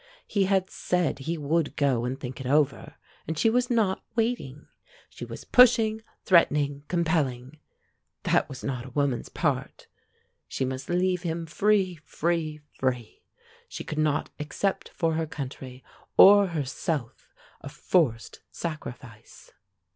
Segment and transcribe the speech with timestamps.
[0.25, 2.95] He had said he would go and think it over,
[3.27, 4.65] and she was not waiting.
[5.11, 7.59] She was pushing, threatening, compelling.
[8.23, 9.85] That was not a woman's part.
[10.47, 13.21] She must leave him free, free, free.
[13.67, 15.83] She could not accept for her country
[16.17, 17.29] or herself
[17.61, 19.51] a forced sacrifice.